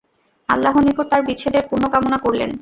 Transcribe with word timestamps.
আল্লাহর 0.49 0.83
নিকট 0.87 1.05
তাঁর 1.11 1.21
বিচ্ছেদের 1.27 1.63
পূণ্য 1.69 1.85
কামনা 1.93 2.17
করলেন। 2.17 2.49